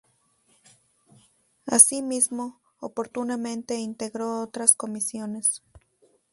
Asimismo, 1.67 2.59
oportunamente 2.79 3.75
integró 3.75 4.41
otras 4.41 4.75
comisiones. 4.75 5.61